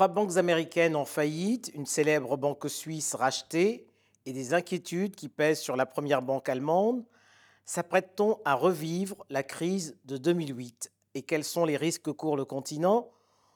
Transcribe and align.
Trois 0.00 0.08
banques 0.08 0.38
américaines 0.38 0.96
en 0.96 1.04
faillite, 1.04 1.70
une 1.74 1.84
célèbre 1.84 2.38
banque 2.38 2.70
suisse 2.70 3.14
rachetée 3.14 3.86
et 4.24 4.32
des 4.32 4.54
inquiétudes 4.54 5.14
qui 5.14 5.28
pèsent 5.28 5.60
sur 5.60 5.76
la 5.76 5.84
première 5.84 6.22
banque 6.22 6.48
allemande. 6.48 7.04
S'apprête-t-on 7.66 8.38
à 8.46 8.54
revivre 8.54 9.26
la 9.28 9.42
crise 9.42 9.98
de 10.06 10.16
2008 10.16 10.90
Et 11.14 11.20
quels 11.20 11.44
sont 11.44 11.66
les 11.66 11.76
risques 11.76 12.04
que 12.04 12.10
court 12.12 12.38
le 12.38 12.46
continent, 12.46 13.10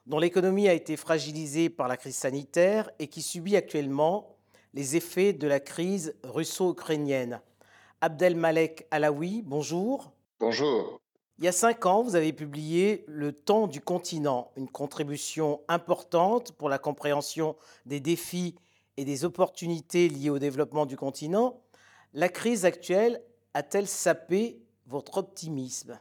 dont 0.04 0.18
l'économie 0.18 0.68
a 0.68 0.74
été 0.74 0.98
fragilisée 0.98 1.70
par 1.70 1.88
la 1.88 1.96
crise 1.96 2.16
sanitaire 2.16 2.90
et 2.98 3.06
qui 3.06 3.22
subit 3.22 3.56
actuellement 3.56 4.36
les 4.74 4.96
effets 4.96 5.32
de 5.32 5.48
la 5.48 5.60
crise 5.60 6.14
russo-ukrainienne? 6.24 7.40
Abdelmalek 8.02 8.86
Alaoui, 8.90 9.40
bonjour. 9.40 10.12
Bonjour. 10.40 11.00
Il 11.38 11.44
y 11.44 11.48
a 11.48 11.52
cinq 11.52 11.84
ans, 11.84 12.02
vous 12.04 12.14
avez 12.14 12.32
publié 12.32 13.04
Le 13.08 13.32
temps 13.32 13.66
du 13.66 13.80
continent, 13.80 14.52
une 14.56 14.68
contribution 14.68 15.60
importante 15.66 16.52
pour 16.52 16.68
la 16.68 16.78
compréhension 16.78 17.56
des 17.86 17.98
défis 17.98 18.54
et 18.96 19.04
des 19.04 19.24
opportunités 19.24 20.08
liées 20.08 20.30
au 20.30 20.38
développement 20.38 20.86
du 20.86 20.96
continent. 20.96 21.60
La 22.12 22.28
crise 22.28 22.64
actuelle 22.64 23.20
a-t-elle 23.52 23.88
sapé 23.88 24.62
votre 24.86 25.18
optimisme? 25.18 25.98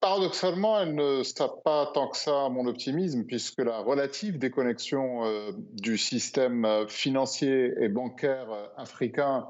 Paradoxalement, 0.00 0.78
elle 0.80 0.94
ne 0.94 1.22
sape 1.22 1.62
pas 1.64 1.90
tant 1.94 2.08
que 2.08 2.18
ça 2.18 2.50
mon 2.50 2.66
optimisme, 2.66 3.24
puisque 3.24 3.60
la 3.60 3.78
relative 3.78 4.38
déconnexion 4.38 5.24
euh, 5.24 5.52
du 5.72 5.96
système 5.96 6.66
euh, 6.66 6.86
financier 6.86 7.72
et 7.80 7.88
bancaire 7.88 8.52
euh, 8.52 8.66
africain 8.76 9.46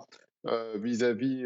vis-à-vis 0.77 1.45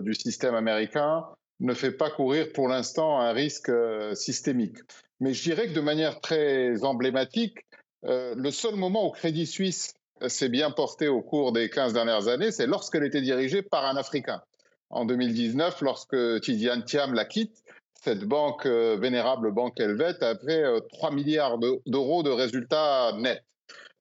du 0.00 0.12
système 0.12 0.54
américain 0.54 1.24
ne 1.64 1.74
fait 1.74 1.92
pas 1.92 2.10
courir 2.10 2.52
pour 2.52 2.68
l'instant 2.68 3.20
un 3.20 3.32
risque 3.32 3.70
systémique. 4.14 4.76
Mais 5.20 5.32
je 5.32 5.42
dirais 5.42 5.68
que 5.68 5.74
de 5.74 5.80
manière 5.80 6.20
très 6.20 6.84
emblématique, 6.84 7.58
le 8.02 8.50
seul 8.50 8.74
moment 8.74 9.08
où 9.08 9.10
Crédit 9.10 9.46
Suisse 9.46 9.94
s'est 10.26 10.48
bien 10.48 10.70
porté 10.70 11.08
au 11.08 11.22
cours 11.22 11.52
des 11.52 11.70
15 11.70 11.92
dernières 11.92 12.28
années, 12.28 12.50
c'est 12.50 12.66
lorsqu'elle 12.66 13.04
était 13.04 13.22
dirigée 13.22 13.62
par 13.62 13.84
un 13.86 13.96
Africain 13.96 14.42
en 14.90 15.04
2019, 15.04 15.80
lorsque 15.80 16.40
Tidiane 16.42 16.84
Thiam 16.84 17.14
la 17.14 17.24
quitte, 17.24 17.64
cette 18.04 18.24
banque, 18.24 18.66
euh, 18.66 18.96
vénérable 19.00 19.50
banque 19.50 19.80
helvète, 19.80 20.22
avait 20.22 20.62
3 20.92 21.10
euh, 21.10 21.14
milliards 21.14 21.58
d'euros 21.86 22.22
de 22.22 22.30
résultats 22.30 23.12
nets. 23.18 23.42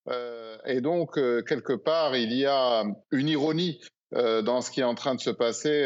Euh, 0.09 0.57
et 0.65 0.81
donc, 0.81 1.15
quelque 1.15 1.73
part, 1.73 2.15
il 2.15 2.33
y 2.33 2.45
a 2.45 2.83
une 3.11 3.29
ironie 3.29 3.79
dans 4.11 4.61
ce 4.61 4.69
qui 4.69 4.81
est 4.81 4.83
en 4.83 4.93
train 4.93 5.15
de 5.15 5.19
se 5.19 5.31
passer 5.31 5.83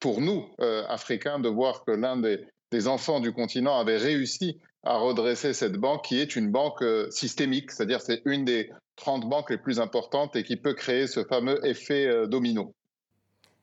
pour 0.00 0.20
nous, 0.20 0.46
Africains, 0.88 1.38
de 1.38 1.48
voir 1.48 1.84
que 1.84 1.92
l'un 1.92 2.16
des, 2.16 2.88
enfants 2.88 3.20
du 3.20 3.32
continent 3.32 3.78
avait 3.78 3.96
réussi 3.96 4.60
à 4.82 4.98
redresser 4.98 5.54
cette 5.54 5.76
banque 5.76 6.04
qui 6.04 6.20
est 6.20 6.36
une 6.36 6.50
banque 6.50 6.84
systémique, 7.10 7.70
c'est-à-dire 7.70 8.00
c'est 8.02 8.20
une 8.26 8.44
des 8.44 8.70
30 8.96 9.28
banques 9.28 9.50
les 9.50 9.58
plus 9.58 9.80
importantes 9.80 10.36
et 10.36 10.44
qui 10.44 10.56
peut 10.56 10.74
créer 10.74 11.06
ce 11.06 11.24
fameux 11.24 11.64
effet 11.66 12.26
domino. 12.28 12.74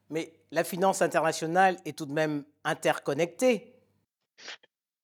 Mais 0.10 0.34
la 0.52 0.64
finance 0.64 1.02
internationale 1.02 1.78
est 1.86 1.98
tout 1.98 2.06
de 2.06 2.14
même 2.14 2.44
interconnectée. 2.64 3.74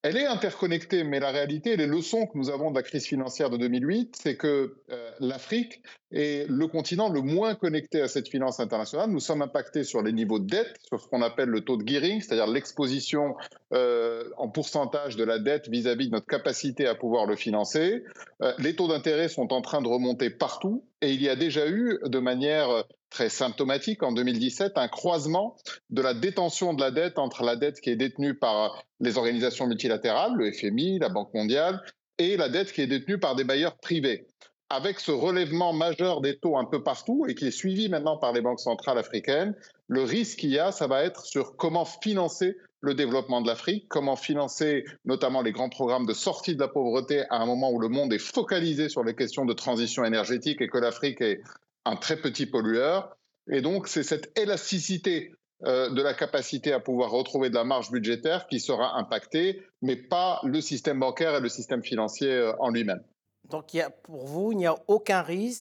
Elle 0.02 0.16
est 0.16 0.26
interconnectée, 0.26 1.04
mais 1.04 1.20
la 1.20 1.30
réalité, 1.30 1.76
les 1.76 1.86
leçons 1.86 2.26
que 2.26 2.38
nous 2.38 2.50
avons 2.50 2.72
de 2.72 2.76
la 2.78 2.84
crise 2.84 3.06
financière 3.06 3.50
de 3.50 3.58
2008, 3.58 4.16
c'est 4.16 4.38
que 4.38 4.78
euh, 4.92 5.12
l'Afrique 5.20 5.82
est 6.14 6.50
le 6.50 6.68
continent 6.68 7.10
le 7.10 7.20
moins 7.20 7.54
connecté 7.54 8.02
à 8.02 8.08
cette 8.08 8.30
finance 8.30 8.62
internationale. 8.62 9.10
Nous 9.10 9.20
sommes 9.20 9.42
impactés 9.42 9.84
sur 9.84 10.02
les 10.02 10.14
niveaux 10.14 10.40
de 10.40 10.48
dette, 10.48 10.74
sur 10.88 11.02
ce 11.02 11.08
qu'on 11.08 11.22
appelle 11.22 11.50
le 11.50 11.66
taux 11.66 11.76
de 11.76 11.86
gearing, 11.86 12.22
c'est-à-dire 12.22 12.48
l'exposition 12.48 13.36
euh, 13.74 14.24
en 14.38 14.48
pourcentage 14.48 15.18
de 15.18 15.26
la 15.26 15.38
dette 15.38 15.68
vis-à-vis 15.68 16.08
de 16.08 16.14
notre 16.14 16.28
capacité 16.28 16.88
à 16.88 16.96
pouvoir 16.96 17.26
le 17.26 17.36
financer. 17.36 18.06
Euh, 18.42 18.54
les 18.58 18.78
taux 18.78 18.88
d'intérêt 18.88 19.28
sont 19.28 19.52
en 19.52 19.62
train 19.62 19.82
de 19.82 19.90
remonter 19.90 20.30
partout 20.30 20.86
et 21.02 21.12
il 21.12 21.22
y 21.22 21.28
a 21.28 21.36
déjà 21.36 21.68
eu, 21.68 22.00
de 22.06 22.20
manière 22.20 22.86
très 23.10 23.30
symptomatique 23.30 24.04
en 24.04 24.12
2017, 24.12 24.74
un 24.78 24.88
croisement 24.88 25.56
de 25.90 26.02
la 26.02 26.14
détention 26.14 26.74
de 26.74 26.82
la 26.82 26.92
dette 26.92 27.18
entre 27.18 27.44
la 27.44 27.56
dette 27.56 27.82
qui 27.82 27.90
est 27.90 27.96
détenue 27.96 28.36
par 28.36 28.84
les 29.00 29.18
organisations 29.18 29.68
multilatérales, 29.68 30.34
le 30.36 30.52
FMI, 30.52 31.00
la 31.00 31.10
Banque 31.10 31.34
mondiale, 31.34 31.82
et 32.18 32.38
la 32.38 32.50
dette 32.50 32.72
qui 32.72 32.82
est 32.82 32.88
détenue 32.88 33.20
par 33.20 33.36
des 33.36 33.44
bailleurs 33.44 33.78
privés. 33.78 34.28
Avec 34.70 35.00
ce 35.00 35.12
relèvement 35.12 35.74
majeur 35.74 36.22
des 36.22 36.38
taux 36.38 36.58
un 36.58 36.66
peu 36.66 36.84
partout 36.84 37.26
et 37.28 37.34
qui 37.34 37.48
est 37.48 37.52
suivi 37.52 37.90
maintenant 37.90 38.18
par 38.18 38.34
les 38.34 38.42
banques 38.42 38.60
centrales 38.60 39.00
africaines, 39.00 39.56
le 39.88 40.04
risque 40.04 40.40
qu'il 40.40 40.52
y 40.52 40.60
a, 40.60 40.72
ça 40.72 40.86
va 40.86 41.04
être 41.04 41.26
sur 41.26 41.56
comment 41.56 41.86
financer 41.86 42.56
le 42.82 42.94
développement 42.94 43.42
de 43.42 43.48
l'Afrique, 43.48 43.88
comment 43.90 44.16
financer 44.16 44.86
notamment 45.06 45.42
les 45.42 45.52
grands 45.52 45.70
programmes 45.70 46.06
de 46.06 46.14
sortie 46.14 46.56
de 46.56 46.60
la 46.60 46.68
pauvreté 46.68 47.24
à 47.30 47.38
un 47.38 47.46
moment 47.46 47.72
où 47.72 47.80
le 47.80 47.90
monde 47.90 48.14
est 48.14 48.20
focalisé 48.20 48.90
sur 48.90 49.04
les 49.04 49.16
questions 49.16 49.46
de 49.46 49.54
transition 49.54 50.06
énergétique 50.06 50.62
et 50.62 50.68
que 50.68 50.78
l'Afrique 50.78 51.22
est 51.22 51.42
un 51.90 51.96
très 51.96 52.18
petit 52.18 52.46
pollueur. 52.46 53.16
Et 53.52 53.62
donc, 53.62 53.88
c'est 53.88 54.04
cette 54.04 54.38
élasticité 54.38 55.34
euh, 55.66 55.90
de 55.90 56.02
la 56.02 56.14
capacité 56.14 56.72
à 56.72 56.80
pouvoir 56.80 57.12
retrouver 57.12 57.50
de 57.50 57.56
la 57.56 57.64
marge 57.64 57.92
budgétaire 57.92 58.48
qui 58.48 58.60
sera 58.60 58.98
impactée, 58.98 59.64
mais 59.82 59.96
pas 59.96 60.40
le 60.44 60.62
système 60.62 61.00
bancaire 61.00 61.36
et 61.36 61.42
le 61.42 61.50
système 61.50 61.84
financier 61.84 62.32
euh, 62.32 62.54
en 62.60 62.70
lui-même. 62.70 63.04
Donc, 63.50 63.74
il 63.74 63.78
y 63.78 63.82
a, 63.82 63.90
pour 63.90 64.26
vous, 64.26 64.52
il 64.52 64.58
n'y 64.58 64.68
a 64.68 64.76
aucun 64.88 65.22
risque 65.22 65.64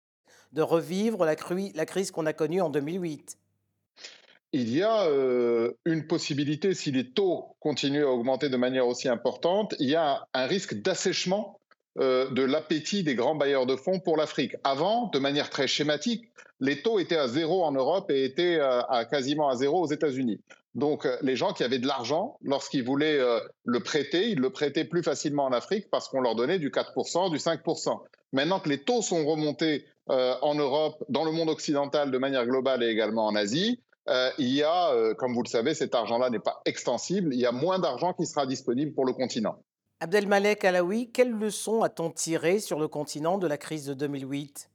de 0.52 0.62
revivre 0.62 1.26
la, 1.26 1.36
la 1.76 1.86
crise 1.86 2.12
qu'on 2.12 2.26
a 2.26 2.34
connue 2.34 2.62
en 2.62 2.70
2008 2.70 3.38
il 4.56 4.74
y 4.74 4.84
a 4.84 5.06
euh, 5.08 5.74
une 5.84 6.08
possibilité, 6.08 6.74
si 6.74 6.90
les 6.90 7.12
taux 7.12 7.58
continuent 7.60 8.06
à 8.06 8.10
augmenter 8.10 8.48
de 8.48 8.56
manière 8.56 8.88
aussi 8.88 9.10
importante, 9.10 9.76
il 9.80 9.90
y 9.90 9.96
a 9.96 10.26
un 10.34 10.46
risque 10.46 10.76
d'assèchement 10.82 11.60
euh, 11.98 12.30
de 12.30 12.44
l'appétit 12.44 13.04
des 13.04 13.16
grands 13.16 13.36
bailleurs 13.36 13.66
de 13.66 13.78
fonds 13.78 14.02
pour 14.02 14.18
l'Afrique. 14.18 14.58
Avant, 14.66 15.08
de 15.14 15.20
manière 15.20 15.50
très 15.50 15.66
schématique, 15.66 16.30
les 16.60 16.82
taux 16.82 17.00
étaient 17.00 17.16
à 17.16 17.30
zéro 17.30 17.64
en 17.64 17.72
Europe 17.72 18.12
et 18.12 18.26
étaient 18.26 18.58
euh, 18.60 18.82
à 18.90 19.06
quasiment 19.06 19.48
à 19.48 19.56
zéro 19.56 19.82
aux 19.82 19.88
États-Unis. 19.88 20.42
Donc 20.74 21.06
euh, 21.06 21.16
les 21.22 21.38
gens 21.38 21.54
qui 21.54 21.64
avaient 21.64 21.80
de 21.80 21.88
l'argent, 21.88 22.38
lorsqu'ils 22.42 22.84
voulaient 22.84 23.18
le 23.64 23.80
prêter, 23.80 24.30
ils 24.30 24.40
le 24.40 24.50
prêtaient 24.50 24.84
plus 24.84 25.04
facilement 25.04 25.46
en 25.46 25.54
Afrique 25.54 25.90
parce 25.90 26.10
qu'on 26.10 26.20
leur 26.20 26.36
donnait 26.36 26.60
du 26.60 26.70
4%, 26.70 27.32
du 27.32 27.38
5%. 27.38 28.02
Maintenant 28.34 28.60
que 28.60 28.68
les 28.68 28.84
taux 28.84 29.02
sont 29.02 29.26
remontés 29.26 29.86
en 30.08 30.54
Europe, 30.54 31.02
dans 31.08 31.24
le 31.24 31.32
monde 31.32 31.50
occidental 31.50 32.12
de 32.12 32.18
manière 32.18 32.46
globale 32.46 32.84
et 32.84 32.88
également 32.88 33.26
en 33.26 33.36
Asie, 33.36 33.82
il 34.38 34.54
y 34.54 34.64
a, 34.64 35.14
comme 35.16 35.34
vous 35.34 35.44
le 35.44 35.48
savez, 35.48 35.74
cet 35.74 35.96
argent-là 35.96 36.30
n'est 36.30 36.40
pas 36.40 36.62
extensible, 36.66 37.34
il 37.34 37.40
y 37.40 37.46
a 37.46 37.54
moins 37.54 37.80
d'argent 37.80 38.12
qui 38.12 38.26
sera 38.26 38.46
disponible 38.46 38.94
pour 38.94 39.06
le 39.06 39.14
continent. 39.14 39.64
Abdelmalek 40.06 40.64
Alaoui, 40.66 41.10
quelles 41.12 41.32
leçons 41.32 41.82
a-t-on 41.82 42.12
tirées 42.12 42.60
sur 42.60 42.78
le 42.78 42.88
continent 42.88 43.40
de 43.40 43.48
la 43.48 43.58
crise 43.58 43.88
de 43.88 43.96
2008 43.96 44.70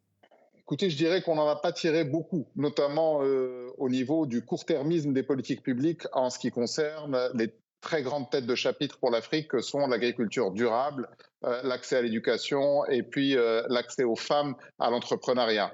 Écoutez, 0.58 0.90
je 0.90 0.96
dirais 0.96 1.22
qu'on 1.22 1.36
n'en 1.36 1.46
a 1.46 1.54
pas 1.54 1.70
tiré 1.70 2.02
beaucoup, 2.02 2.48
notamment 2.56 3.22
euh, 3.22 3.72
au 3.78 3.88
niveau 3.88 4.26
du 4.26 4.44
court-termisme 4.44 5.12
des 5.12 5.22
politiques 5.22 5.62
publiques 5.62 6.02
en 6.14 6.30
ce 6.30 6.40
qui 6.40 6.50
concerne 6.50 7.16
les 7.34 7.54
très 7.80 8.02
grandes 8.02 8.28
têtes 8.28 8.44
de 8.44 8.56
chapitre 8.56 8.98
pour 8.98 9.12
l'Afrique 9.12 9.46
que 9.46 9.60
sont 9.60 9.86
l'agriculture 9.86 10.50
durable, 10.50 11.08
euh, 11.44 11.60
l'accès 11.62 11.98
à 11.98 12.02
l'éducation 12.02 12.84
et 12.86 13.04
puis 13.04 13.36
euh, 13.36 13.62
l'accès 13.68 14.02
aux 14.02 14.16
femmes 14.16 14.56
à 14.80 14.90
l'entrepreneuriat. 14.90 15.72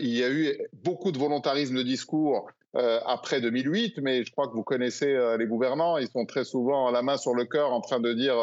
il 0.00 0.16
y 0.16 0.24
a 0.24 0.30
eu 0.30 0.56
beaucoup 0.72 1.12
de 1.12 1.18
volontarisme 1.18 1.76
de 1.76 1.82
discours 1.82 2.50
après 2.72 3.40
2008, 3.42 3.98
mais 3.98 4.24
je 4.24 4.32
crois 4.32 4.48
que 4.48 4.54
vous 4.54 4.64
connaissez 4.64 5.14
les 5.38 5.46
gouvernants, 5.46 5.96
ils 5.98 6.08
sont 6.08 6.26
très 6.26 6.44
souvent 6.44 6.90
la 6.90 7.02
main 7.02 7.16
sur 7.16 7.34
le 7.34 7.44
cœur 7.44 7.72
en 7.72 7.80
train 7.80 8.00
de 8.00 8.12
dire 8.12 8.34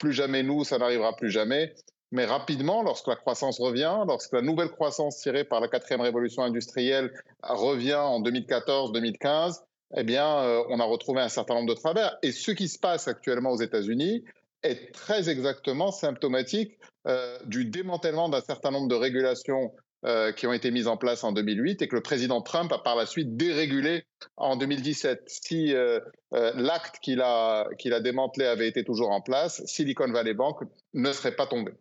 plus 0.00 0.12
jamais 0.12 0.42
nous, 0.42 0.64
ça 0.64 0.78
n'arrivera 0.78 1.14
plus 1.14 1.30
jamais. 1.30 1.72
Mais 2.10 2.24
rapidement, 2.24 2.82
lorsque 2.82 3.06
la 3.06 3.14
croissance 3.14 3.60
revient, 3.60 3.96
lorsque 4.08 4.32
la 4.32 4.42
nouvelle 4.42 4.70
croissance 4.70 5.18
tirée 5.18 5.44
par 5.44 5.60
la 5.60 5.68
quatrième 5.68 6.00
révolution 6.00 6.42
industrielle 6.42 7.12
revient 7.44 7.94
en 7.94 8.20
2014-2015, 8.20 9.60
eh 9.96 10.02
bien, 10.02 10.26
euh, 10.26 10.62
on 10.70 10.80
a 10.80 10.84
retrouvé 10.84 11.20
un 11.20 11.28
certain 11.28 11.54
nombre 11.54 11.68
de 11.68 11.78
travers. 11.78 12.16
Et 12.22 12.32
ce 12.32 12.50
qui 12.50 12.68
se 12.68 12.78
passe 12.78 13.06
actuellement 13.06 13.52
aux 13.52 13.60
États-Unis 13.60 14.24
est 14.64 14.92
très 14.92 15.30
exactement 15.30 15.92
symptomatique 15.92 16.78
euh, 17.06 17.38
du 17.46 17.64
démantèlement 17.66 18.28
d'un 18.28 18.40
certain 18.40 18.72
nombre 18.72 18.88
de 18.88 18.94
régulations 18.94 19.72
euh, 20.06 20.32
qui 20.32 20.46
ont 20.46 20.54
été 20.54 20.70
mises 20.70 20.88
en 20.88 20.96
place 20.96 21.24
en 21.24 21.32
2008 21.32 21.82
et 21.82 21.88
que 21.88 21.94
le 21.94 22.00
président 22.00 22.40
Trump 22.40 22.72
a 22.72 22.78
par 22.78 22.96
la 22.96 23.04
suite 23.04 23.36
dérégulé 23.36 24.06
en 24.38 24.56
2017. 24.56 25.24
Si 25.26 25.74
euh, 25.74 26.00
euh, 26.32 26.52
l'acte 26.54 27.00
qu'il 27.02 27.20
a, 27.20 27.68
qu'il 27.78 27.92
a 27.92 28.00
démantelé 28.00 28.46
avait 28.46 28.66
été 28.66 28.82
toujours 28.82 29.10
en 29.10 29.20
place, 29.20 29.62
Silicon 29.66 30.10
Valley 30.10 30.32
Bank 30.32 30.60
ne 30.94 31.12
serait 31.12 31.36
pas 31.36 31.46
tombé. 31.46 31.72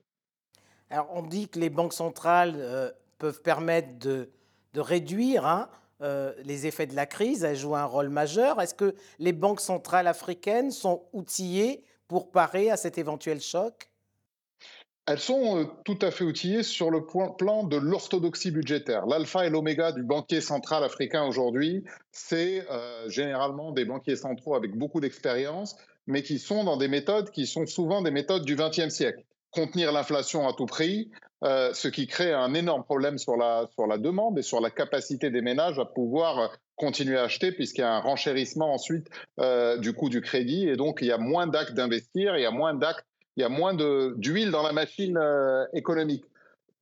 Alors 0.90 1.08
on 1.14 1.22
dit 1.22 1.48
que 1.48 1.60
les 1.60 1.70
banques 1.70 1.94
centrales 1.94 2.94
peuvent 3.20 3.42
permettre 3.42 3.98
de, 4.00 4.30
de 4.74 4.82
réduire 4.82 5.46
hein, 5.46 5.70
les 6.44 6.68
effets 6.68 6.88
de 6.88 6.98
la 6.98 7.06
crise, 7.06 7.46
elles 7.46 7.56
jouent 7.56 7.78
un 7.78 7.86
rôle 7.86 8.10
majeur. 8.10 8.60
Est-ce 8.62 8.74
que 8.74 8.96
les 9.20 9.32
banques 9.32 9.62
centrales 9.62 10.08
africaines 10.08 10.72
sont 10.72 11.04
outillées 11.14 11.86
pour 12.10 12.32
parer 12.32 12.70
à 12.70 12.76
cet 12.76 12.98
éventuel 12.98 13.40
choc? 13.40 13.90
Elles 15.10 15.20
sont 15.20 15.58
euh, 15.58 15.64
tout 15.86 15.98
à 16.04 16.12
fait 16.12 16.24
outillées 16.24 16.62
sur 16.62 16.92
le 16.92 17.04
plan 17.04 17.64
de 17.64 17.78
l'orthodoxie 17.78 18.52
budgétaire. 18.52 19.08
L'alpha 19.08 19.44
et 19.48 19.50
l'oméga 19.50 19.92
du 19.92 20.04
banquier 20.04 20.40
central 20.40 20.84
africain 20.84 21.24
aujourd'hui, 21.24 21.84
c'est 22.12 22.64
euh, 22.70 23.10
généralement 23.10 23.72
des 23.72 23.86
banquiers 23.86 24.16
centraux 24.16 24.54
avec 24.54 24.78
beaucoup 24.78 25.00
d'expérience, 25.02 25.76
mais 26.06 26.22
qui 26.22 26.38
sont 26.38 26.64
dans 26.64 26.78
des 26.78 26.88
méthodes 26.88 27.32
qui 27.32 27.48
sont 27.48 27.66
souvent 27.66 28.04
des 28.04 28.12
méthodes 28.12 28.46
du 28.46 28.56
XXe 28.56 28.90
siècle. 28.90 29.24
contenir 29.50 29.92
l'inflation 29.92 30.48
à 30.48 30.54
tout 30.54 30.68
prix, 30.68 31.10
euh, 31.44 31.74
ce 31.74 31.88
qui 31.88 32.06
crée 32.06 32.32
un 32.32 32.54
énorme 32.54 32.84
problème 32.84 33.18
sur 33.18 33.36
la, 33.36 33.68
sur 33.74 33.88
la 33.88 33.98
demande 33.98 34.38
et 34.38 34.44
sur 34.44 34.62
la 34.62 34.70
capacité 34.70 35.32
des 35.32 35.42
ménages 35.42 35.80
à 35.80 35.86
pouvoir 35.86 36.52
continuer 36.76 37.18
à 37.18 37.24
acheter, 37.24 37.52
puisqu'il 37.52 37.82
y 37.82 37.84
a 37.84 37.96
un 37.96 38.00
renchérissement 38.00 38.72
ensuite 38.72 39.08
du 39.80 39.94
coût 39.94 40.10
du 40.10 40.22
crédit, 40.22 40.70
et 40.70 40.76
donc 40.76 41.00
il 41.02 41.08
y 41.08 41.12
a 41.12 41.18
moins 41.18 41.48
d'actes 41.48 41.74
d'investir, 41.74 42.38
il 42.38 42.44
y 42.44 42.46
a 42.46 42.52
moins 42.52 42.76
d'actes, 42.76 43.09
il 43.40 43.44
y 43.44 43.46
a 43.46 43.50
moins 43.50 43.74
d'huile 43.74 44.52
dans 44.52 44.64
la 44.64 44.74
machine 44.74 45.18
euh, 45.18 45.66
économique. 45.72 46.26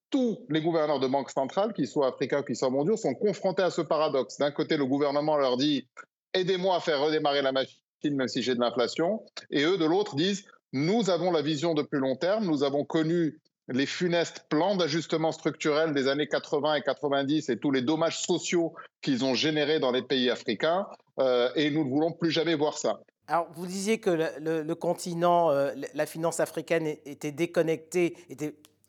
Tous 0.09 0.39
les 0.49 0.59
gouverneurs 0.59 0.99
de 0.99 1.05
banques 1.05 1.29
centrales, 1.29 1.71
qu'ils 1.71 1.87
soient 1.87 2.07
africains 2.07 2.39
ou 2.39 2.43
qu'ils 2.43 2.55
soient 2.55 2.71
mondiaux, 2.71 2.97
sont 2.97 3.13
confrontés 3.13 3.61
à 3.61 3.69
ce 3.69 3.81
paradoxe. 3.81 4.39
D'un 4.39 4.49
côté, 4.49 4.75
le 4.75 4.87
gouvernement 4.87 5.37
leur 5.37 5.57
dit 5.57 5.87
aidez-moi 6.33 6.75
à 6.75 6.79
faire 6.79 6.99
redémarrer 6.99 7.43
la 7.43 7.51
machine, 7.51 7.77
même 8.05 8.27
si 8.27 8.41
j'ai 8.41 8.55
de 8.55 8.59
l'inflation, 8.59 9.21
et 9.51 9.65
eux, 9.65 9.77
de 9.77 9.85
l'autre, 9.85 10.15
disent 10.15 10.45
nous 10.73 11.11
avons 11.11 11.31
la 11.31 11.43
vision 11.43 11.75
de 11.75 11.83
plus 11.83 11.99
long 11.99 12.15
terme, 12.15 12.45
nous 12.45 12.63
avons 12.63 12.83
connu 12.83 13.39
les 13.67 13.85
funestes 13.85 14.45
plans 14.49 14.75
d'ajustement 14.75 15.31
structurel 15.31 15.93
des 15.93 16.07
années 16.07 16.27
80 16.27 16.75
et 16.75 16.81
90 16.81 17.49
et 17.49 17.59
tous 17.59 17.69
les 17.69 17.83
dommages 17.83 18.19
sociaux 18.19 18.73
qu'ils 19.03 19.23
ont 19.23 19.35
générés 19.35 19.79
dans 19.79 19.91
les 19.91 20.01
pays 20.01 20.31
africains, 20.31 20.87
euh, 21.19 21.51
et 21.55 21.69
nous 21.69 21.83
ne 21.83 21.89
voulons 21.89 22.13
plus 22.13 22.31
jamais 22.31 22.55
voir 22.55 22.79
ça. 22.79 22.99
Alors, 23.29 23.47
vous 23.55 23.65
disiez 23.65 23.99
que 23.99 24.09
le, 24.09 24.75
continent, 24.75 25.51
euh, 25.51 25.73
la 25.93 26.05
finance 26.05 26.39
africaine 26.39 26.87
était 26.87 27.33
déconnectée, 27.33 28.15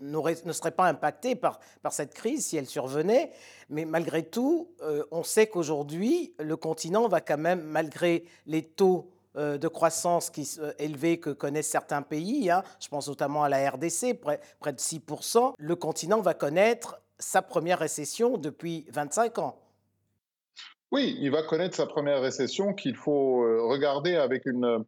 ne 0.01 0.53
serait 0.53 0.71
pas 0.71 0.87
impactée 0.87 1.35
par, 1.35 1.59
cette 1.91 2.15
crise 2.15 2.47
si 2.47 2.57
elle 2.57 2.67
survenait, 2.67 3.33
mais 3.69 3.85
malgré 3.85 4.23
tout, 4.23 4.69
euh, 4.83 5.03
on 5.11 5.25
sait 5.25 5.49
qu'aujourd'hui, 5.49 6.35
le 6.39 6.57
continent 6.57 7.09
va 7.09 7.21
quand 7.21 7.39
même, 7.39 7.63
malgré 7.63 8.25
les 8.47 8.63
taux 8.63 9.11
euh, 9.37 9.59
de 9.59 9.67
croissance 9.67 10.31
qui, 10.31 10.49
élevés 10.79 11.19
que 11.19 11.31
connaissent 11.31 11.71
certains 11.71 12.03
pays, 12.03 12.49
hein. 12.49 12.63
je 12.79 12.87
pense 12.87 13.09
notamment 13.09 13.43
à 13.43 13.49
la 13.49 13.69
RDC, 13.69 14.21
près, 14.21 14.41
près 14.61 14.73
de 14.73 14.79
6%, 14.79 15.55
le 15.59 15.77
continent 15.77 16.21
va 16.21 16.35
connaître 16.35 17.01
sa 17.19 17.43
première 17.43 17.81
récession 17.81 18.39
depuis 18.39 18.87
25 18.91 19.39
ans. 19.39 19.59
Oui, 20.91 21.17
il 21.21 21.31
va 21.31 21.43
connaître 21.43 21.77
sa 21.77 21.87
première 21.87 22.21
récession 22.21 22.73
qu'il 22.73 22.97
faut 22.97 23.43
euh, 23.43 23.63
regarder 23.63 24.17
avec 24.17 24.47
une, 24.47 24.85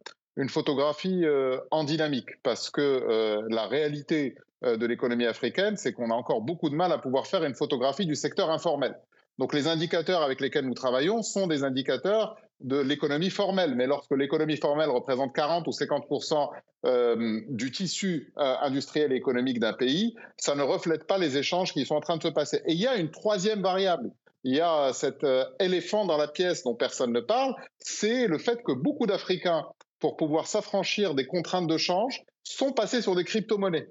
photographie 0.47 1.23
en 1.69 1.83
dynamique, 1.83 2.41
parce 2.41 2.71
que 2.71 3.45
la 3.49 3.67
réalité 3.67 4.35
de 4.63 4.85
l'économie 4.87 5.27
africaine, 5.27 5.77
c'est 5.77 5.93
qu'on 5.93 6.09
a 6.09 6.15
encore 6.15 6.41
beaucoup 6.41 6.69
de 6.69 6.75
mal 6.75 6.91
à 6.91 6.97
pouvoir 6.97 7.27
faire 7.27 7.43
une 7.43 7.53
photographie 7.53 8.07
du 8.07 8.15
secteur 8.15 8.49
informel. 8.49 8.95
Donc 9.37 9.53
les 9.53 9.67
indicateurs 9.67 10.21
avec 10.21 10.41
lesquels 10.41 10.65
nous 10.65 10.73
travaillons 10.73 11.21
sont 11.21 11.47
des 11.47 11.63
indicateurs 11.63 12.37
de 12.63 12.79
l'économie 12.79 13.29
formelle. 13.29 13.75
Mais 13.75 13.87
lorsque 13.87 14.11
l'économie 14.11 14.57
formelle 14.57 14.89
représente 14.89 15.33
40 15.33 15.67
ou 15.67 15.71
50% 15.71 16.49
euh, 16.85 17.41
du 17.49 17.71
tissu 17.71 18.33
euh, 18.37 18.55
industriel 18.61 19.11
et 19.11 19.15
économique 19.15 19.59
d'un 19.59 19.73
pays, 19.73 20.15
ça 20.37 20.55
ne 20.55 20.61
reflète 20.61 21.05
pas 21.05 21.17
les 21.17 21.37
échanges 21.37 21.73
qui 21.73 21.85
sont 21.85 21.95
en 21.95 22.01
train 22.01 22.17
de 22.17 22.23
se 22.23 22.27
passer. 22.27 22.61
Et 22.65 22.73
il 22.73 22.79
y 22.79 22.87
a 22.87 22.95
une 22.95 23.09
troisième 23.09 23.61
variable. 23.61 24.11
Il 24.43 24.55
y 24.55 24.61
a 24.61 24.91
cet 24.93 25.23
euh, 25.23 25.45
éléphant 25.59 26.05
dans 26.05 26.17
la 26.17 26.27
pièce 26.27 26.63
dont 26.63 26.75
personne 26.75 27.13
ne 27.13 27.19
parle, 27.19 27.53
c'est 27.79 28.27
le 28.27 28.37
fait 28.37 28.63
que 28.63 28.71
beaucoup 28.71 29.05
d'Africains, 29.05 29.65
pour 29.99 30.17
pouvoir 30.17 30.47
s'affranchir 30.47 31.13
des 31.13 31.25
contraintes 31.25 31.67
de 31.67 31.77
change, 31.77 32.23
sont 32.43 32.71
passés 32.71 33.01
sur 33.01 33.15
des 33.15 33.23
crypto-monnaies. 33.23 33.87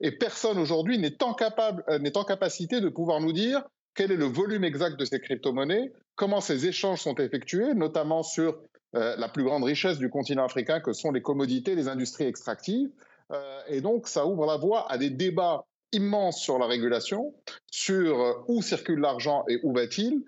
Et 0.00 0.12
personne 0.12 0.58
aujourd'hui 0.58 0.98
n'est 0.98 1.22
en, 1.22 1.30
en 1.32 2.24
capacité 2.24 2.80
de 2.80 2.88
pouvoir 2.88 3.20
nous 3.20 3.32
dire 3.32 3.62
quel 3.94 4.12
est 4.12 4.16
le 4.16 4.26
volume 4.26 4.64
exact 4.64 4.98
de 5.00 5.04
ces 5.04 5.18
crypto-monnaies, 5.18 5.90
comment 6.14 6.40
ces 6.40 6.66
échanges 6.66 7.00
sont 7.00 7.14
effectués, 7.14 7.74
notamment 7.74 8.22
sur 8.22 8.58
euh, 8.94 9.16
la 9.16 9.28
plus 9.28 9.42
grande 9.42 9.64
richesse 9.64 9.98
du 9.98 10.10
continent 10.10 10.44
africain, 10.44 10.80
que 10.80 10.92
sont 10.92 11.10
les 11.10 11.22
commodités, 11.22 11.74
les 11.74 11.88
industries 11.88 12.24
extractives. 12.24 12.90
Euh, 13.32 13.60
et 13.68 13.80
donc, 13.80 14.06
ça 14.06 14.26
ouvre 14.26 14.46
la 14.46 14.58
voie 14.58 14.90
à 14.90 14.98
des 14.98 15.10
débats 15.10 15.64
immenses 15.96 16.40
sur 16.40 16.58
la 16.58 16.66
régulation, 16.66 17.34
sur 17.70 18.20
euh, 18.20 18.32
où 18.48 18.62
circule 18.62 19.00
l'argent 19.00 19.44
et 19.48 19.58
où 19.62 19.72
va-t-il. 19.72 20.24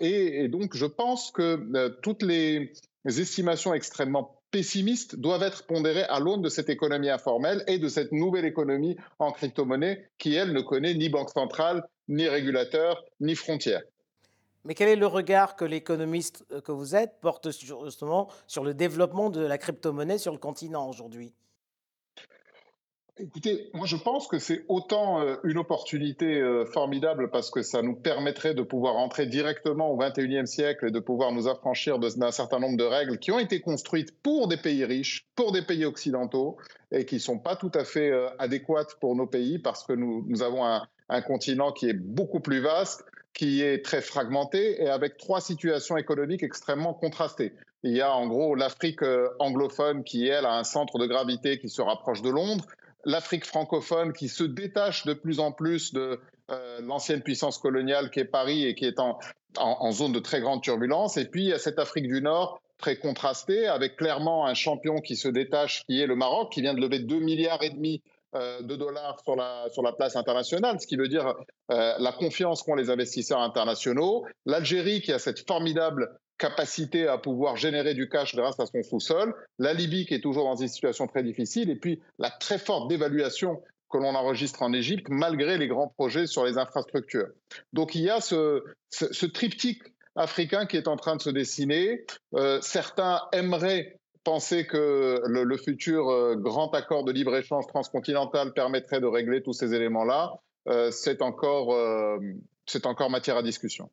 Et, 0.00 0.44
et, 0.44 0.48
donc, 0.48 0.76
je 0.76 0.86
pense 0.86 1.32
que 1.32 1.88
toutes 2.00 2.22
les 2.22 2.72
estimations 3.04 3.74
extrêmement 3.74 4.38
pessimistes 4.50 5.16
doivent 5.16 5.42
être 5.42 5.66
pondérées 5.66 6.04
à 6.04 6.20
l'aune 6.20 6.42
de 6.42 6.48
cette 6.48 6.70
économie 6.70 7.10
informelle 7.10 7.64
et 7.66 7.78
de 7.78 7.88
cette 7.88 8.12
nouvelle 8.12 8.44
économie 8.44 8.96
en 9.18 9.32
crypto-monnaie 9.32 10.10
qui, 10.18 10.34
elle, 10.34 10.52
ne 10.52 10.60
connaît 10.60 10.94
ni 10.94 11.08
banque 11.08 11.30
centrale, 11.30 11.86
ni 12.08 12.28
régulateur, 12.28 13.04
ni 13.20 13.34
frontières. 13.34 13.82
Mais 14.64 14.74
quel 14.74 14.88
est 14.88 14.96
le 14.96 15.06
regard 15.06 15.56
que 15.56 15.64
l'économiste 15.64 16.44
euh, 16.52 16.60
que 16.60 16.72
vous 16.72 16.94
êtes 16.94 17.20
porte 17.20 17.50
justement 17.50 18.28
sur 18.46 18.64
le 18.64 18.74
développement 18.74 19.30
de 19.30 19.40
la 19.40 19.58
crypto-monnaie 19.58 20.18
sur 20.18 20.32
le 20.32 20.38
continent 20.38 20.88
aujourd'hui? 20.88 21.32
Écoutez, 23.20 23.68
moi 23.74 23.86
je 23.86 23.96
pense 23.96 24.28
que 24.28 24.38
c'est 24.38 24.64
autant 24.68 25.20
euh, 25.20 25.36
une 25.42 25.58
opportunité 25.58 26.40
euh, 26.40 26.64
formidable 26.64 27.30
parce 27.30 27.50
que 27.50 27.62
ça 27.62 27.82
nous 27.82 27.96
permettrait 27.96 28.54
de 28.54 28.62
pouvoir 28.62 28.96
entrer 28.96 29.26
directement 29.26 29.90
au 29.90 29.98
21e 29.98 30.46
siècle 30.46 30.86
et 30.86 30.90
de 30.92 31.00
pouvoir 31.00 31.32
nous 31.32 31.48
affranchir 31.48 31.98
d'un 31.98 32.30
certain 32.30 32.60
nombre 32.60 32.76
de 32.76 32.84
règles 32.84 33.18
qui 33.18 33.32
ont 33.32 33.40
été 33.40 33.60
construites 33.60 34.12
pour 34.22 34.46
des 34.46 34.56
pays 34.56 34.84
riches, 34.84 35.26
pour 35.34 35.50
des 35.50 35.62
pays 35.62 35.84
occidentaux 35.84 36.58
et 36.92 37.04
qui 37.04 37.16
ne 37.16 37.20
sont 37.20 37.38
pas 37.38 37.56
tout 37.56 37.72
à 37.74 37.84
fait 37.84 38.12
adéquates 38.38 38.96
pour 39.00 39.16
nos 39.16 39.26
pays 39.26 39.58
parce 39.58 39.84
que 39.84 39.92
nous, 39.92 40.42
avons 40.42 40.64
un, 40.64 41.22
continent 41.22 41.72
qui 41.72 41.88
est 41.88 41.94
beaucoup 41.94 42.40
plus 42.40 42.60
vaste, 42.60 43.04
qui 43.34 43.62
est 43.62 43.84
très 43.84 44.00
fragmenté 44.00 44.80
et 44.82 44.88
avec 44.88 45.16
trois 45.16 45.40
situations 45.40 45.96
économiques 45.96 46.42
extrêmement 46.42 46.94
contrastées. 46.94 47.52
Il 47.84 47.96
y 47.96 48.00
a 48.00 48.12
en 48.12 48.26
gros 48.26 48.54
l'Afrique 48.56 49.02
euh, 49.02 49.28
anglophone 49.38 50.02
qui, 50.02 50.26
elle, 50.26 50.46
a 50.46 50.54
un 50.54 50.64
centre 50.64 50.98
de 50.98 51.06
gravité 51.06 51.58
qui 51.58 51.68
se 51.68 51.80
rapproche 51.80 52.22
de 52.22 52.30
Londres, 52.30 52.64
l'Afrique 53.04 53.44
francophone 53.44 54.12
qui 54.12 54.28
se 54.28 54.44
détache 54.44 55.04
de 55.06 55.14
plus 55.14 55.40
en 55.40 55.52
plus 55.52 55.92
de 55.92 56.20
euh, 56.50 56.80
l'ancienne 56.82 57.22
puissance 57.22 57.58
coloniale 57.58 58.10
qui 58.10 58.20
est 58.20 58.24
Paris 58.24 58.64
et 58.64 58.74
qui 58.74 58.84
est 58.86 58.98
en, 58.98 59.18
en, 59.58 59.92
zone 59.92 60.12
de 60.12 60.18
très 60.18 60.40
grande 60.40 60.62
turbulence, 60.62 61.16
et 61.16 61.26
puis 61.26 61.44
il 61.44 61.48
y 61.48 61.52
a 61.52 61.58
cette 61.58 61.78
Afrique 61.78 62.06
du 62.06 62.22
Nord 62.22 62.60
très 62.78 62.96
contrastée, 62.96 63.66
avec 63.66 63.96
clairement 63.96 64.46
un 64.46 64.54
champion 64.54 65.00
qui 65.00 65.16
se 65.16 65.28
détache, 65.28 65.84
qui 65.86 66.00
est 66.00 66.06
le 66.06 66.14
Maroc, 66.14 66.52
qui 66.52 66.62
vient 66.62 66.74
de 66.74 66.80
lever 66.80 67.00
2 67.00 67.18
milliards 67.18 67.62
et 67.62 67.70
demi 67.70 68.02
euh, 68.34 68.62
de 68.62 68.76
dollars 68.76 69.18
sur 69.24 69.36
la, 69.36 69.66
sur 69.70 69.82
la 69.82 69.92
place 69.92 70.14
internationale, 70.14 70.80
ce 70.80 70.86
qui 70.86 70.96
veut 70.96 71.08
dire 71.08 71.34
euh, 71.72 71.94
la 71.98 72.12
confiance 72.12 72.62
qu'ont 72.62 72.74
les 72.74 72.90
investisseurs 72.90 73.40
internationaux. 73.40 74.26
L'Algérie 74.46 75.00
qui 75.00 75.12
a 75.12 75.18
cette 75.18 75.46
formidable 75.46 76.18
capacité 76.38 77.08
à 77.08 77.18
pouvoir 77.18 77.56
générer 77.56 77.94
du 77.94 78.08
cash 78.08 78.34
grâce 78.34 78.58
à 78.60 78.66
son 78.66 78.82
sous-sol. 78.82 79.34
La 79.58 79.72
Libye 79.74 80.06
qui 80.06 80.14
est 80.14 80.20
toujours 80.20 80.44
dans 80.44 80.56
une 80.56 80.68
situation 80.68 81.06
très 81.06 81.22
difficile. 81.22 81.68
Et 81.68 81.76
puis 81.76 82.00
la 82.18 82.30
très 82.30 82.58
forte 82.58 82.88
dévaluation 82.88 83.60
que 83.90 83.98
l'on 83.98 84.14
enregistre 84.14 84.62
en 84.62 84.72
Égypte 84.72 85.06
malgré 85.08 85.58
les 85.58 85.68
grands 85.68 85.88
projets 85.88 86.26
sur 86.26 86.44
les 86.44 86.58
infrastructures. 86.58 87.28
Donc 87.72 87.94
il 87.94 88.02
y 88.02 88.10
a 88.10 88.20
ce, 88.20 88.62
triptyque 89.26 89.82
africain 90.14 90.66
qui 90.66 90.76
est 90.76 90.88
en 90.88 90.96
train 90.96 91.16
de 91.16 91.22
se 91.22 91.30
dessiner. 91.30 92.04
Euh, 92.34 92.60
certains 92.60 93.22
aimeraient 93.32 93.98
penser 94.24 94.66
que 94.66 95.22
le, 95.24 95.56
futur 95.56 96.10
euh, 96.10 96.36
grand 96.36 96.74
accord 96.74 97.04
de 97.04 97.12
libre-échange 97.12 97.66
transcontinental 97.66 98.52
permettrait 98.52 99.00
de 99.00 99.06
régler 99.06 99.42
tous 99.42 99.54
ces 99.54 99.74
éléments-là, 99.74 100.34
euh, 100.68 100.90
c'est 100.90 101.22
encore 101.22 101.70
matière 103.10 103.36
à 103.38 103.42
discussion. 103.42 103.90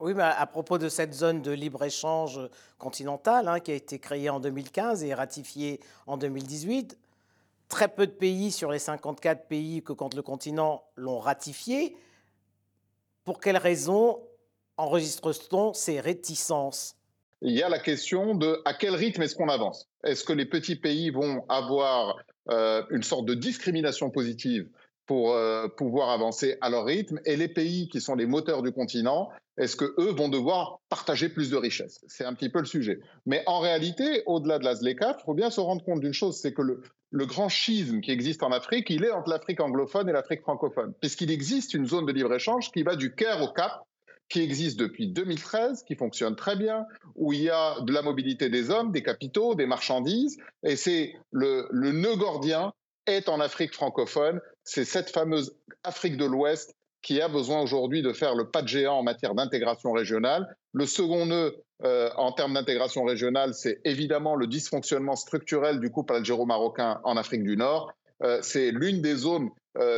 Oui, 0.00 0.12
mais 0.14 0.22
à 0.22 0.46
propos 0.46 0.78
de 0.78 0.88
cette 0.88 1.14
zone 1.14 1.40
de 1.40 1.52
libre-échange 1.52 2.40
continentale 2.78 3.48
hein, 3.48 3.60
qui 3.60 3.70
a 3.70 3.74
été 3.74 3.98
créée 3.98 4.28
en 4.28 4.40
2015 4.40 5.04
et 5.04 5.14
ratifiée 5.14 5.80
en 6.06 6.16
2018, 6.16 6.98
très 7.68 7.88
peu 7.88 8.06
de 8.06 8.12
pays 8.12 8.50
sur 8.50 8.72
les 8.72 8.80
54 8.80 9.46
pays 9.46 9.82
que 9.82 9.92
compte 9.92 10.14
le 10.14 10.22
continent 10.22 10.84
l'ont 10.96 11.20
ratifiée. 11.20 11.96
Pour 13.24 13.40
quelles 13.40 13.56
raisons 13.56 14.20
enregistre-t-on 14.76 15.72
ces 15.72 16.00
réticences? 16.00 16.96
Il 17.40 17.52
y 17.52 17.62
a 17.62 17.68
la 17.68 17.78
question 17.78 18.34
de 18.34 18.62
à 18.64 18.74
quel 18.74 18.94
rythme 18.94 19.22
est-ce 19.22 19.36
qu'on 19.36 19.48
avance? 19.48 19.88
Est-ce 20.02 20.24
que 20.24 20.32
les 20.32 20.46
petits 20.46 20.76
pays 20.76 21.10
vont 21.10 21.44
avoir 21.48 22.16
euh, 22.50 22.82
une 22.90 23.02
sorte 23.02 23.26
de 23.26 23.34
discrimination 23.34 24.10
positive 24.10 24.68
pour 25.06 25.32
euh, 25.32 25.68
pouvoir 25.68 26.10
avancer 26.10 26.56
à 26.60 26.70
leur 26.70 26.84
rythme. 26.84 27.20
Et 27.24 27.36
les 27.36 27.48
pays 27.48 27.88
qui 27.88 28.00
sont 28.00 28.14
les 28.14 28.26
moteurs 28.26 28.62
du 28.62 28.72
continent, 28.72 29.30
est-ce 29.56 29.76
que 29.76 29.94
eux 29.98 30.12
vont 30.12 30.28
devoir 30.28 30.80
partager 30.88 31.28
plus 31.28 31.50
de 31.50 31.56
richesses? 31.56 32.04
C'est 32.08 32.24
un 32.24 32.34
petit 32.34 32.48
peu 32.48 32.58
le 32.58 32.64
sujet. 32.64 33.00
Mais 33.26 33.42
en 33.46 33.60
réalité, 33.60 34.22
au-delà 34.26 34.58
de 34.58 34.64
la 34.64 34.74
ZLECA, 34.74 35.16
il 35.20 35.24
faut 35.24 35.34
bien 35.34 35.50
se 35.50 35.60
rendre 35.60 35.84
compte 35.84 36.00
d'une 36.00 36.12
chose, 36.12 36.38
c'est 36.40 36.52
que 36.52 36.62
le, 36.62 36.82
le 37.10 37.26
grand 37.26 37.48
schisme 37.48 38.00
qui 38.00 38.10
existe 38.10 38.42
en 38.42 38.50
Afrique, 38.50 38.90
il 38.90 39.04
est 39.04 39.12
entre 39.12 39.30
l'Afrique 39.30 39.60
anglophone 39.60 40.08
et 40.08 40.12
l'Afrique 40.12 40.42
francophone, 40.42 40.92
puisqu'il 41.00 41.30
existe 41.30 41.74
une 41.74 41.86
zone 41.86 42.06
de 42.06 42.12
libre-échange 42.12 42.72
qui 42.72 42.82
va 42.82 42.96
du 42.96 43.14
Caire 43.14 43.42
au 43.42 43.52
Cap, 43.52 43.82
qui 44.28 44.40
existe 44.40 44.78
depuis 44.78 45.08
2013, 45.08 45.84
qui 45.84 45.94
fonctionne 45.94 46.34
très 46.34 46.56
bien, 46.56 46.86
où 47.14 47.32
il 47.32 47.42
y 47.42 47.50
a 47.50 47.80
de 47.82 47.92
la 47.92 48.02
mobilité 48.02 48.48
des 48.48 48.70
hommes, 48.70 48.90
des 48.90 49.02
capitaux, 49.02 49.54
des 49.54 49.66
marchandises, 49.66 50.38
et 50.64 50.74
c'est 50.74 51.14
le, 51.30 51.68
le 51.70 51.92
nœud 51.92 52.16
gordien 52.16 52.72
est 53.06 53.28
en 53.28 53.40
Afrique 53.40 53.72
francophone. 53.72 54.40
C'est 54.64 54.84
cette 54.84 55.10
fameuse 55.10 55.56
Afrique 55.82 56.16
de 56.16 56.24
l'Ouest 56.24 56.74
qui 57.02 57.20
a 57.20 57.28
besoin 57.28 57.60
aujourd'hui 57.60 58.02
de 58.02 58.12
faire 58.12 58.34
le 58.34 58.50
pas 58.50 58.62
de 58.62 58.68
géant 58.68 58.98
en 58.98 59.02
matière 59.02 59.34
d'intégration 59.34 59.92
régionale. 59.92 60.56
Le 60.72 60.86
second 60.86 61.26
nœud 61.26 61.62
euh, 61.84 62.08
en 62.16 62.32
termes 62.32 62.54
d'intégration 62.54 63.04
régionale, 63.04 63.52
c'est 63.52 63.80
évidemment 63.84 64.36
le 64.36 64.46
dysfonctionnement 64.46 65.16
structurel 65.16 65.80
du 65.80 65.90
couple 65.90 66.14
algéro-marocain 66.14 67.00
en 67.04 67.16
Afrique 67.16 67.44
du 67.44 67.56
Nord. 67.56 67.92
c'est 68.40 68.70
l'une 68.70 69.02
des 69.02 69.16
zones 69.16 69.50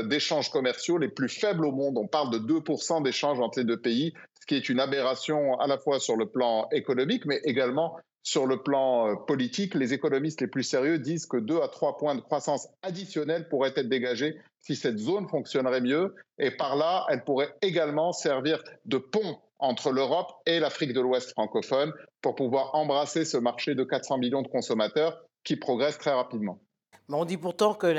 d'échanges 0.05 0.51
commerciaux 0.51 0.99
les 0.99 1.09
plus 1.09 1.29
faibles 1.29 1.67
au 1.67 1.73
monde. 1.73 1.99
On 1.99 2.07
parle 2.07 2.31
de 2.31 2.39
2% 2.39 3.03
d'échanges 3.03 3.41
entre 3.41 3.59
les 3.59 3.65
deux 3.65 3.81
pays, 3.81 4.15
ce 4.41 4.47
qui 4.47 4.55
est 4.55 4.69
une 4.69 4.81
aberration 4.81 5.59
à 5.61 5.67
la 5.67 5.79
fois 5.79 6.01
sur 6.01 6.17
le 6.17 6.27
plan 6.27 6.69
économique, 6.73 7.27
mais 7.27 7.41
également 7.45 7.97
sur 8.23 8.47
le 8.47 8.61
plan 8.61 9.17
politique. 9.17 9.75
Les 9.75 9.95
économistes 9.95 10.41
les 10.41 10.49
plus 10.49 10.65
sérieux 10.65 10.99
disent 10.99 11.27
que 11.27 11.37
2 11.37 11.61
à 11.61 11.69
3 11.69 11.97
points 11.97 12.17
de 12.17 12.21
croissance 12.21 12.69
additionnels 12.83 13.49
pourraient 13.49 13.73
être 13.77 13.89
dégagés 13.89 14.37
si 14.61 14.75
cette 14.75 14.99
zone 14.99 15.29
fonctionnerait 15.29 15.81
mieux. 15.81 16.15
Et 16.39 16.51
par 16.51 16.75
là, 16.75 17.07
elle 17.09 17.23
pourrait 17.23 17.55
également 17.63 18.13
servir 18.13 18.63
de 18.85 18.99
pont 18.99 19.39
entre 19.61 19.93
l'Europe 19.93 20.33
et 20.45 20.59
l'Afrique 20.59 20.93
de 20.93 21.01
l'Ouest 21.01 21.31
francophone 21.31 21.93
pour 22.21 22.35
pouvoir 22.35 22.75
embrasser 22.75 23.25
ce 23.25 23.37
marché 23.37 23.77
de 23.77 23.85
400 23.85 24.19
millions 24.19 24.43
de 24.43 24.49
consommateurs 24.49 25.23
qui 25.45 25.55
progresse 25.55 25.97
très 25.99 26.13
rapidement. 26.13 26.59
Mais 27.09 27.17
on 27.17 27.25
dit 27.25 27.37
pourtant 27.37 27.75
que 27.75 27.95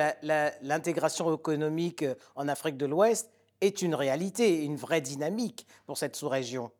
l'intégration 0.62 1.34
économique 1.36 2.06
en 2.36 2.48
Afrique 2.48 2.78
de 2.78 2.86
l'Ouest 2.86 3.30
est 3.62 3.82
une 3.82 3.96
réalité, 3.96 4.64
une 4.64 4.76
vraie 4.76 5.02
dynamique 5.02 5.66
pour 5.86 5.98
cette 5.98 6.16
sous-région. 6.16 6.72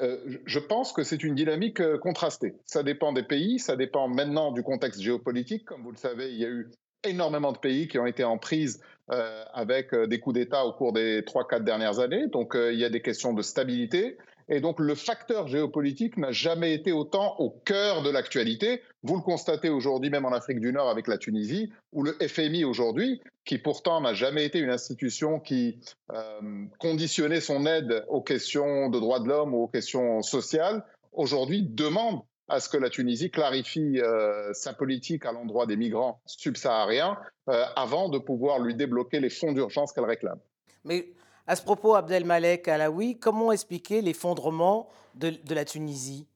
Euh, 0.00 0.38
je 0.46 0.58
pense 0.58 0.92
que 0.92 1.02
c'est 1.02 1.22
une 1.22 1.34
dynamique 1.34 1.80
euh, 1.80 1.98
contrastée. 1.98 2.54
Ça 2.64 2.82
dépend 2.82 3.12
des 3.12 3.24
pays, 3.24 3.58
ça 3.58 3.76
dépend 3.76 4.06
maintenant 4.08 4.52
du 4.52 4.62
contexte 4.62 5.00
géopolitique. 5.00 5.64
Comme 5.64 5.82
vous 5.82 5.90
le 5.90 5.96
savez, 5.96 6.30
il 6.30 6.38
y 6.38 6.44
a 6.44 6.48
eu 6.48 6.70
énormément 7.04 7.52
de 7.52 7.58
pays 7.58 7.88
qui 7.88 7.98
ont 7.98 8.06
été 8.06 8.24
en 8.24 8.38
prise 8.38 8.80
euh, 9.10 9.42
avec 9.54 9.94
euh, 9.94 10.06
des 10.06 10.20
coups 10.20 10.34
d'État 10.34 10.66
au 10.66 10.72
cours 10.74 10.92
des 10.92 11.22
3-4 11.22 11.64
dernières 11.64 11.98
années. 11.98 12.26
Donc 12.26 12.54
euh, 12.54 12.74
il 12.74 12.78
y 12.78 12.84
a 12.84 12.90
des 12.90 13.00
questions 13.00 13.32
de 13.32 13.40
stabilité. 13.40 14.18
Et 14.50 14.60
donc 14.60 14.80
le 14.80 14.94
facteur 14.94 15.48
géopolitique 15.48 16.18
n'a 16.18 16.30
jamais 16.30 16.74
été 16.74 16.92
autant 16.92 17.34
au 17.38 17.48
cœur 17.48 18.02
de 18.02 18.10
l'actualité. 18.10 18.82
Vous 19.02 19.16
le 19.16 19.22
constatez 19.22 19.70
aujourd'hui 19.70 20.10
même 20.10 20.26
en 20.26 20.32
Afrique 20.32 20.60
du 20.60 20.74
Nord 20.74 20.90
avec 20.90 21.06
la 21.06 21.16
Tunisie, 21.16 21.72
où 21.92 22.02
le 22.02 22.18
FMI 22.20 22.64
aujourd'hui, 22.64 23.22
qui 23.46 23.56
pourtant 23.56 24.02
n'a 24.02 24.12
jamais 24.12 24.44
été 24.44 24.58
une 24.58 24.70
institution 24.70 25.40
qui 25.40 25.78
conditionnait 26.78 27.40
son 27.40 27.66
aide 27.66 28.04
aux 28.08 28.22
questions 28.22 28.88
de 28.88 28.98
droits 28.98 29.20
de 29.20 29.28
l'homme 29.28 29.54
ou 29.54 29.64
aux 29.64 29.68
questions 29.68 30.22
sociales, 30.22 30.82
aujourd'hui 31.12 31.62
demande 31.62 32.20
à 32.48 32.60
ce 32.60 32.68
que 32.68 32.76
la 32.76 32.90
Tunisie 32.90 33.30
clarifie 33.30 34.00
euh, 34.00 34.52
sa 34.52 34.72
politique 34.72 35.26
à 35.26 35.32
l'endroit 35.32 35.66
des 35.66 35.76
migrants 35.76 36.20
subsahariens 36.26 37.18
euh, 37.48 37.64
avant 37.76 38.08
de 38.08 38.18
pouvoir 38.18 38.58
lui 38.58 38.74
débloquer 38.74 39.20
les 39.20 39.30
fonds 39.30 39.52
d'urgence 39.52 39.92
qu'elle 39.92 40.04
réclame. 40.04 40.38
Mais 40.84 41.08
à 41.46 41.56
ce 41.56 41.62
propos, 41.62 41.94
Abdelmalek 41.94 42.68
Alaoui, 42.68 43.18
comment 43.18 43.52
expliquer 43.52 44.00
l'effondrement 44.00 44.88
de, 45.14 45.32
la 45.50 45.64
Tunisie? 45.64 46.26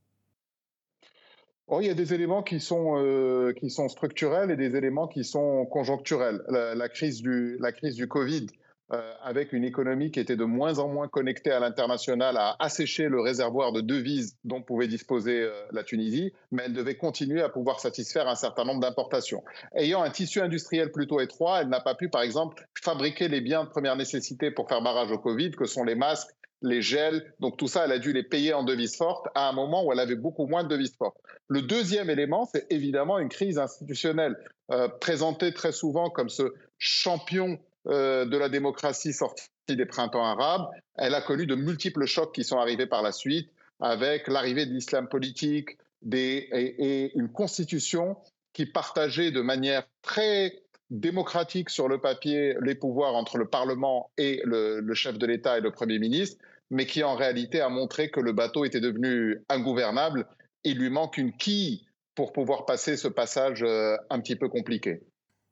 Oh, 1.68 1.80
il 1.80 1.86
y 1.86 1.90
a 1.90 1.94
des 1.94 2.12
éléments 2.12 2.42
qui 2.42 2.60
sont, 2.60 2.98
euh, 2.98 3.52
qui 3.54 3.70
sont 3.70 3.88
structurels 3.88 4.50
et 4.50 4.56
des 4.56 4.76
éléments 4.76 5.08
qui 5.08 5.24
sont 5.24 5.64
conjoncturels. 5.66 6.42
La, 6.48 6.88
crise, 6.88 7.22
du, 7.22 7.56
la 7.60 7.72
crise 7.72 7.94
du 7.94 8.08
Covid 8.08 8.46
euh, 8.92 9.14
avec 9.22 9.52
une 9.52 9.64
économie 9.64 10.10
qui 10.10 10.20
était 10.20 10.36
de 10.36 10.44
moins 10.44 10.78
en 10.78 10.88
moins 10.88 11.08
connectée 11.08 11.50
à 11.50 11.60
l'international, 11.60 12.36
a 12.36 12.56
asséché 12.58 13.08
le 13.08 13.20
réservoir 13.20 13.72
de 13.72 13.80
devises 13.80 14.36
dont 14.44 14.60
pouvait 14.60 14.88
disposer 14.88 15.42
euh, 15.42 15.52
la 15.72 15.82
Tunisie, 15.82 16.32
mais 16.50 16.64
elle 16.66 16.74
devait 16.74 16.96
continuer 16.96 17.40
à 17.40 17.48
pouvoir 17.48 17.80
satisfaire 17.80 18.28
un 18.28 18.34
certain 18.34 18.64
nombre 18.64 18.80
d'importations. 18.80 19.42
Ayant 19.74 20.02
un 20.02 20.10
tissu 20.10 20.40
industriel 20.40 20.92
plutôt 20.92 21.20
étroit, 21.20 21.62
elle 21.62 21.68
n'a 21.68 21.80
pas 21.80 21.94
pu, 21.94 22.10
par 22.10 22.22
exemple, 22.22 22.66
fabriquer 22.82 23.28
les 23.28 23.40
biens 23.40 23.64
de 23.64 23.70
première 23.70 23.96
nécessité 23.96 24.50
pour 24.50 24.68
faire 24.68 24.82
barrage 24.82 25.10
au 25.10 25.18
Covid, 25.18 25.52
que 25.52 25.64
sont 25.64 25.84
les 25.84 25.94
masques, 25.94 26.28
les 26.62 26.82
gels. 26.82 27.32
Donc 27.40 27.56
tout 27.56 27.68
ça, 27.68 27.84
elle 27.84 27.92
a 27.92 27.98
dû 27.98 28.12
les 28.12 28.22
payer 28.22 28.52
en 28.52 28.62
devises 28.62 28.96
fortes 28.96 29.26
à 29.34 29.48
un 29.48 29.52
moment 29.52 29.84
où 29.84 29.92
elle 29.92 30.00
avait 30.00 30.16
beaucoup 30.16 30.46
moins 30.46 30.64
de 30.64 30.68
devises 30.68 30.96
fortes. 30.96 31.16
Le 31.48 31.62
deuxième 31.62 32.10
élément, 32.10 32.48
c'est 32.52 32.66
évidemment 32.70 33.18
une 33.18 33.28
crise 33.28 33.58
institutionnelle, 33.58 34.36
euh, 34.70 34.88
présentée 34.88 35.52
très 35.52 35.72
souvent 35.72 36.08
comme 36.10 36.28
ce 36.28 36.54
champion 36.78 37.58
euh, 37.88 38.24
de 38.24 38.36
la 38.36 38.48
démocratie 38.48 39.12
sortie 39.12 39.48
des 39.68 39.86
printemps 39.86 40.24
arabes. 40.24 40.68
Elle 40.94 41.14
a 41.14 41.20
connu 41.20 41.46
de 41.46 41.56
multiples 41.56 42.06
chocs 42.06 42.32
qui 42.32 42.44
sont 42.44 42.58
arrivés 42.58 42.86
par 42.86 43.02
la 43.02 43.10
suite, 43.10 43.50
avec 43.80 44.28
l'arrivée 44.28 44.66
de 44.66 44.72
l'islam 44.72 45.08
politique 45.08 45.78
et, 46.12 47.12
une 47.16 47.28
constitution 47.28 48.16
qui 48.52 48.66
partageait 48.66 49.32
de 49.32 49.40
manière 49.40 49.82
très 50.02 50.62
démocratique 50.90 51.70
sur 51.70 51.88
le 51.88 52.00
papier 52.00 52.54
les 52.60 52.76
pouvoirs 52.76 53.14
entre 53.14 53.38
le 53.38 53.46
Parlement 53.48 54.10
et 54.16 54.42
le, 54.44 54.94
chef 54.94 55.18
de 55.18 55.26
l'État 55.26 55.58
et 55.58 55.60
le 55.60 55.72
Premier 55.72 55.98
ministre, 55.98 56.36
mais 56.70 56.86
qui 56.86 57.02
en 57.02 57.16
réalité 57.16 57.60
a 57.60 57.68
montré 57.68 58.10
que 58.10 58.20
le 58.20 58.32
bateau 58.32 58.64
était 58.64 58.80
devenu 58.80 59.42
ingouvernable. 59.48 60.26
Il 60.64 60.78
lui 60.78 60.90
manque 60.90 61.18
une 61.18 61.32
quille 61.32 61.86
pour 62.14 62.32
pouvoir 62.32 62.66
passer 62.66 62.96
ce 62.96 63.08
passage 63.08 63.62
euh, 63.62 63.96
un 64.10 64.20
petit 64.20 64.36
peu 64.36 64.48
compliqué. 64.48 65.00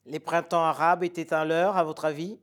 Les 0.07 0.21
printemps 0.21 0.65
arabes 0.65 1.05
étaient 1.05 1.33
un 1.33 1.45
leurre, 1.45 1.77
à 1.77 1.85
votre 1.85 2.05
avis? 2.05 2.39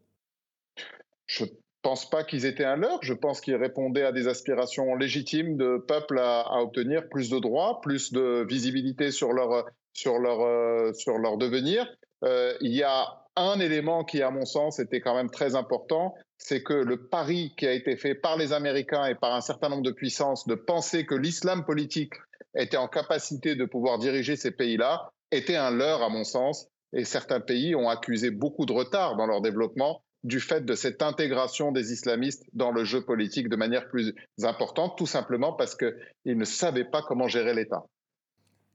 Je 1.25 1.43
ne 1.43 1.49
pense 1.81 2.09
pas 2.09 2.23
qu'ils 2.23 2.45
étaient 2.45 2.63
un 2.63 2.75
leurre. 2.75 2.99
Je 3.01 3.13
pense 3.13 3.41
qu'ils 3.41 3.55
répondaient 3.55 4.05
à 4.05 4.11
des 4.11 4.27
aspirations 4.27 4.95
légitimes 4.95 5.57
de 5.57 5.77
peuples 5.77 6.19
à, 6.19 6.61
obtenir 6.61 7.09
plus 7.09 7.29
de 7.29 7.39
droits, 7.39 7.81
plus 7.81 8.13
de 8.13 8.45
visibilité 8.47 9.11
sur 9.11 9.33
leur, 9.33 9.65
sur 9.93 10.19
leur, 10.19 10.41
euh, 10.41 10.93
sur 10.93 11.17
leur 11.17 11.37
devenir. 11.37 11.87
Euh, 12.23 12.55
il 12.61 12.73
y 12.73 12.83
a 12.83 13.23
un 13.35 13.59
élément 13.59 14.03
qui, 14.03 14.21
à 14.21 14.31
mon 14.31 14.45
sens, 14.45 14.79
était 14.79 14.99
quand 14.99 15.15
même 15.15 15.29
très 15.29 15.55
important, 15.55 16.15
c'est 16.37 16.63
que 16.63 16.73
le 16.73 17.07
pari 17.07 17.53
qui 17.57 17.67
a 17.67 17.73
été 17.73 17.95
fait 17.95 18.15
par 18.15 18.37
les 18.37 18.53
Américains 18.53 19.05
et 19.05 19.15
par 19.15 19.33
un 19.33 19.41
certain 19.41 19.69
nombre 19.69 19.83
de 19.83 19.91
puissances 19.91 20.47
de 20.47 20.55
penser 20.55 21.05
que 21.05 21.15
l'islam 21.15 21.63
politique 21.65 22.13
était 22.55 22.77
en 22.77 22.87
capacité 22.87 23.55
de 23.55 23.65
pouvoir 23.65 23.99
diriger 23.99 24.35
ces 24.35 24.51
pays-là 24.51 25.11
était 25.31 25.55
un 25.55 25.71
leurre, 25.71 26.01
à 26.03 26.09
mon 26.09 26.23
sens, 26.23 26.67
et 26.94 27.06
certains 27.06 27.39
pays 27.39 27.75
ont 27.75 27.89
accusé 27.89 28.32
beaucoup 28.32 28.65
de 28.65 28.74
retard 28.74 29.15
dans 29.17 29.25
leur 29.25 29.41
développement 29.41 30.01
du 30.24 30.39
fait 30.39 30.65
de 30.65 30.74
cette 30.74 31.01
intégration 31.01 31.72
des 31.72 31.94
islamistes 31.94 32.44
dans 32.53 32.72
le 32.72 32.84
jeu 32.84 33.01
politique 33.03 33.50
de 33.50 33.56
manière 33.56 33.88
plus 33.88 34.13
importante, 34.44 34.98
tout 34.98 35.06
simplement 35.06 35.53
parce 35.53 35.75
qu'ils 35.75 36.38
ne 36.38 36.46
savaient 36.46 36.89
pas 36.89 37.01
comment 37.01 37.27
gérer 37.27 37.53
l'État. 37.53 37.86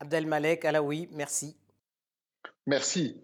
Abdelmalek 0.01 0.65
Alaoui, 0.65 1.09
merci. 1.13 1.57
Merci. 2.67 3.23